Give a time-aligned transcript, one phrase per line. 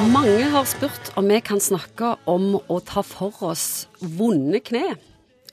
[0.00, 4.94] Mange har spurt om vi kan snakke om å ta for oss vonde kne.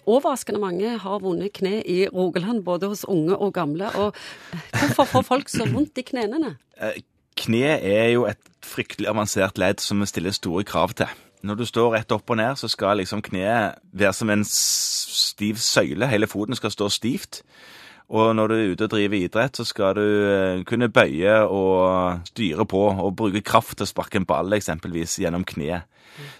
[0.08, 3.92] Overraskende mange har vonde kne i Rogaland, både hos unge og gamle.
[4.00, 4.16] Og
[4.72, 6.56] hvorfor får folk så vondt i knærne?
[6.80, 7.02] Eh,
[7.38, 11.12] Kne er jo et fryktelig avansert ledd som vi stiller store krav til.
[11.46, 15.60] Når du står rett opp og ned, så skal liksom kneet være som en stiv
[15.62, 16.08] søyle.
[16.10, 17.44] Hele foten skal stå stivt.
[18.08, 22.28] Og når du er ute og driver idrett, så skal du eh, kunne bøye og
[22.30, 25.90] styre på og bruke kraft til å sparke en ball eksempelvis gjennom kneet.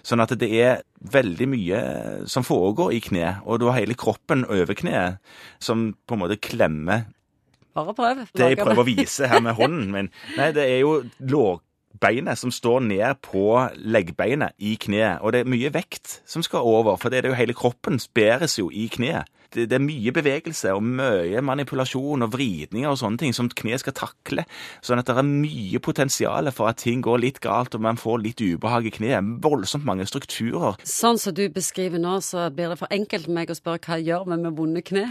[0.02, 0.80] Sånn at det er
[1.12, 1.82] veldig mye
[2.30, 5.20] som foregår i kneet, og du har hele kroppen over kneet
[5.62, 7.06] som på en måte klemmer
[7.76, 8.24] Bare prøv.
[8.34, 12.50] det jeg prøver å vise her med hånden min, nei, det er jo lårbeinet som
[12.50, 13.44] står ned på
[13.78, 15.20] leggbeinet i kneet.
[15.22, 18.58] Og det er mye vekt som skal over, for det er jo hele kroppen bæres
[18.58, 19.30] jo i kneet.
[19.54, 23.96] Det, er mye bevegelse og mye manipulasjon og vridninger og sånne ting som kneet skal
[23.96, 24.44] takle.
[24.84, 28.22] Sånn at det er mye potensial for at ting går litt galt og man får
[28.26, 29.34] litt ubehag i kneet.
[29.44, 30.76] Voldsomt mange strukturer.
[30.84, 34.00] Sånn som du beskriver nå, så blir det for enkelt for meg å spørre hva
[34.02, 35.08] gjør vi med vonde kne?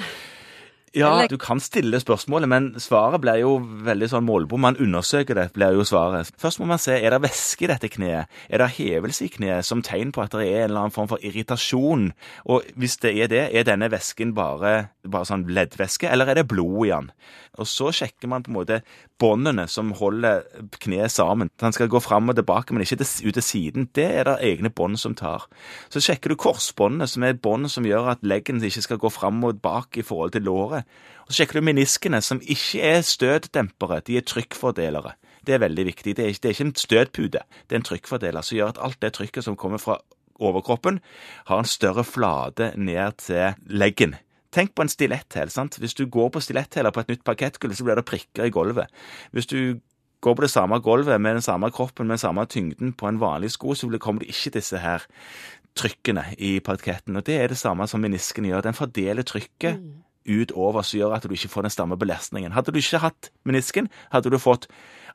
[0.97, 3.53] Ja, du kan stille spørsmålet, men svaret blir jo
[3.85, 4.63] veldig sånn målbom.
[4.65, 6.31] Man undersøker det, blir jo svaret.
[6.41, 8.31] Først må man se, er det væske i dette kneet?
[8.49, 11.11] Er det hevelse i kneet som tegn på at det er en eller annen form
[11.11, 12.09] for irritasjon?
[12.49, 16.49] Og hvis det er det, er denne væsken bare, bare sånn leddvæske, eller er det
[16.49, 17.11] blod i den?
[17.57, 18.81] Og så sjekker man på en måte
[19.21, 20.43] båndene som holder
[20.83, 21.49] kneet sammen.
[21.61, 23.89] Han skal gå fram og tilbake, men ikke ut til siden.
[23.97, 25.47] Det er det egne bånd som tar.
[25.89, 29.43] Så sjekker du korsbåndene, som er bånd som gjør at leggen ikke skal gå fram
[29.47, 30.85] og bak i forhold til låret.
[31.27, 35.11] Og så sjekker du meniskene, som ikke er støtdempere, de er trykkfordelere.
[35.47, 36.15] Det er veldig viktig.
[36.15, 38.77] Det er, ikke- det er ikke en støtpute, det er en trykkfordeler som gjør at
[38.81, 39.97] alt det trykket som kommer fra
[40.39, 40.99] overkroppen,
[41.47, 44.15] har en større flate ned til leggen.
[44.51, 45.49] Tenk på en stiletthæl.
[45.79, 48.87] Hvis du går på stiletthæler på et nytt parkettgulv, så blir det prikker i gulvet.
[49.31, 49.79] Hvis du
[50.21, 53.19] går på det samme gulvet med den samme kroppen, med den samme tyngden på en
[53.19, 55.05] vanlig sko, så kommer det ikke disse her
[55.75, 57.15] trykkene i parketten.
[57.15, 58.61] Og det er det samme som menisken gjør.
[58.61, 59.79] Den fordeler trykket
[60.27, 62.51] utover, som gjør at du ikke får den samme belastningen.
[62.55, 64.67] Hadde du ikke hatt menisken, hadde du fått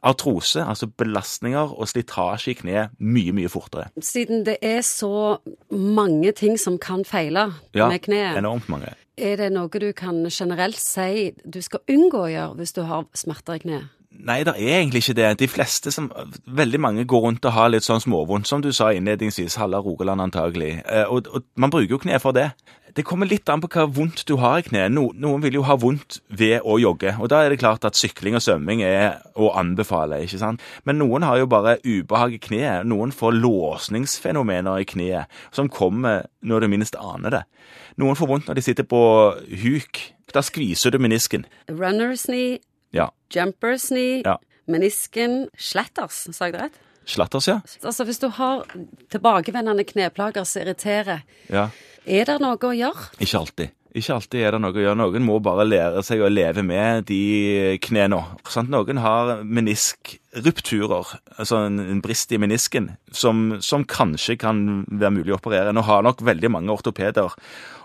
[0.02, 3.86] artrose, altså belastninger og slitasje i kneet mye, mye fortere.
[4.02, 5.38] Siden det er så
[5.70, 8.94] mange ting som kan feile Ja, med kneet, enormt mange.
[9.16, 13.06] er det noe du kan generelt si du skal unngå å gjøre hvis du har
[13.14, 13.90] smerter i kneet?
[14.22, 15.30] Nei, det er egentlig ikke det.
[15.40, 16.06] De fleste som,
[16.46, 19.56] Veldig mange går rundt og har litt sånn småvondt, som du sa innledningsvis.
[19.58, 20.76] Halve Rogaland antagelig.
[20.86, 22.52] Eh, Og, og man bruker jo kne for det.
[22.92, 24.92] Det kommer litt an på hva vondt du har i kneet.
[24.92, 27.96] No, noen vil jo ha vondt ved å jogge, og da er det klart at
[27.96, 30.60] sykling og svømming er å anbefale, ikke sant.
[30.84, 32.84] Men noen har jo bare ubehag i kneet.
[32.84, 37.42] Noen får låsningsfenomener i kneet som kommer når du minst aner det.
[38.00, 39.00] Noen får vondt når de sitter på
[39.64, 40.02] huk.
[40.32, 41.46] Da skviser du menisken.
[41.68, 42.60] Runners knee,
[42.92, 43.10] Ja.
[43.32, 44.36] jumpers knee, Ja.
[44.68, 46.80] menisken, slatters, sa jeg det rett?
[47.06, 47.60] Slatters, ja.
[47.82, 48.64] Altså hvis du har
[49.10, 51.68] tilbakevendende kneplager som irriterer, ja.
[52.06, 53.08] er det noe å gjøre?
[53.18, 53.70] Ikke alltid.
[53.92, 54.96] Ikke alltid er det noe å gjøre.
[54.96, 58.22] Noen må bare lære seg å leve med de knærne.
[58.72, 65.34] Noen har meniskrupturer, altså en, en brist i menisken, som, som kanskje kan være mulig
[65.34, 65.74] å operere.
[65.76, 67.36] Nå har nok veldig mange ortopeder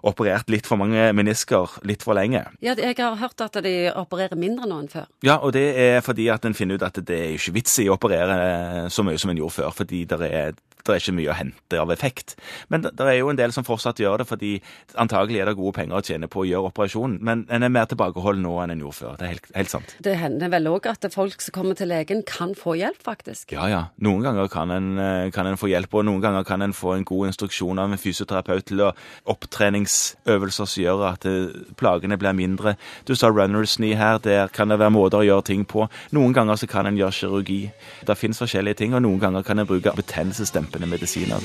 [0.07, 2.45] operert litt for mange menisker litt for lenge.
[2.63, 5.09] Ja, jeg har hørt at de opererer mindre nå enn før.
[5.25, 7.89] Ja, og det er fordi at en finner ut at det er ikke vits i
[7.89, 10.55] å operere så mye som en gjorde før, fordi det er,
[10.87, 12.35] det er ikke mye å hente av effekt.
[12.73, 14.53] Men det, er jo en del som fortsatt gjør det, fordi
[14.99, 17.89] antagelig er det gode penger å tjene på å gjøre operasjonen, men en er mer
[17.91, 19.17] tilbakeholden nå enn en gjorde før.
[19.19, 19.95] Det er helt, helt sant.
[20.03, 23.53] Det hender vel òg at folk som kommer til legen, kan få hjelp, faktisk.
[23.55, 23.83] Ja, ja.
[24.03, 26.95] Noen ganger kan en, eh, kan en få hjelp, og noen ganger kan en få
[26.95, 28.91] en god instruksjon av en fysioterapeut til å
[29.31, 32.75] opptreningsøvelser som gjør at eh, plagene blir mindre.
[33.07, 35.87] Du sa runners knee her, der kan det være måter å gjøre ting på.
[36.15, 37.61] Noen ganger så kan en gjøre kirurgi.
[38.07, 41.39] Det finnes forskjellige ting, og noen ganger kan en bruke betennelsesdempende medisiner.